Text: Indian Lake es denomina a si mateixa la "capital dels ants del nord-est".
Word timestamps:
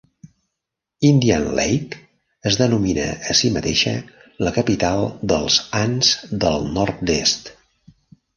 Indian 1.09 1.43
Lake 1.59 1.99
es 2.51 2.57
denomina 2.61 3.05
a 3.33 3.35
si 3.41 3.51
mateixa 3.59 3.93
la 4.47 4.55
"capital 4.57 5.07
dels 5.33 5.59
ants 5.83 6.11
del 6.47 6.67
nord-est". 6.81 7.55